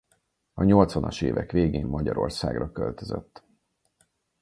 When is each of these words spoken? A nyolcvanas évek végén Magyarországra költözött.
A 0.53 0.63
nyolcvanas 0.63 1.21
évek 1.21 1.51
végén 1.51 1.85
Magyarországra 1.85 2.71
költözött. 2.71 3.43